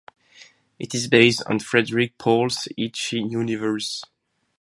It 0.79 0.95
is 0.95 1.07
based 1.07 1.43
on 1.45 1.59
Frederik 1.59 2.17
Pohl's 2.17 2.67
Heechee 2.75 3.29
universe. 3.29 4.01